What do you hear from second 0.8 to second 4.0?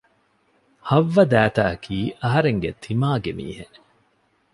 ހައްވަ ދައިތައަކީ އަހަރެންގެ ތިމާގެ މީހެއް